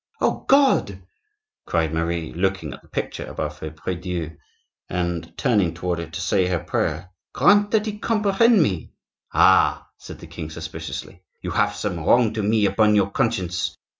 [0.19, 0.99] "O God!"
[1.67, 4.35] cried Marie, looking at the picture above her prie dieu
[4.89, 8.93] and turning toward it to say her prayer, "grant that he comprehend me!"
[9.31, 13.77] "Ah!" said the king suspiciously, "you have some wrong to me upon your conscience!"